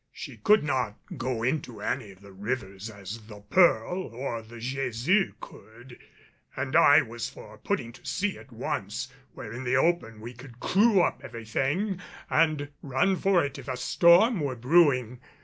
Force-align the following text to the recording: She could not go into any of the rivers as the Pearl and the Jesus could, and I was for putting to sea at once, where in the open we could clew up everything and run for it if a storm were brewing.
She 0.11 0.37
could 0.37 0.63
not 0.63 0.97
go 1.15 1.43
into 1.43 1.79
any 1.79 2.09
of 2.09 2.21
the 2.21 2.31
rivers 2.31 2.89
as 2.89 3.21
the 3.27 3.41
Pearl 3.41 4.09
and 4.15 4.49
the 4.49 4.57
Jesus 4.59 5.31
could, 5.39 5.99
and 6.55 6.75
I 6.75 7.03
was 7.03 7.29
for 7.29 7.59
putting 7.59 7.91
to 7.91 8.03
sea 8.03 8.39
at 8.39 8.51
once, 8.51 9.09
where 9.35 9.53
in 9.53 9.63
the 9.63 9.75
open 9.75 10.19
we 10.19 10.33
could 10.33 10.59
clew 10.59 11.01
up 11.03 11.21
everything 11.23 12.01
and 12.31 12.69
run 12.81 13.15
for 13.15 13.43
it 13.45 13.59
if 13.59 13.67
a 13.67 13.77
storm 13.77 14.39
were 14.39 14.55
brewing. 14.55 15.19